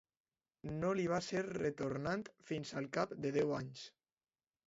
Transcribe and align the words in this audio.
No 0.83 0.93
li 0.99 1.03
va 1.11 1.19
ser 1.25 1.43
retornat 1.49 2.33
fins 2.51 2.73
al 2.81 2.89
cap 2.97 3.13
de 3.27 3.35
deu 3.39 3.55
anys. 3.61 3.87